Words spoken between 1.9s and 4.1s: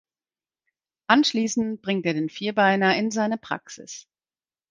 er den Vierbeiner in seine Praxis.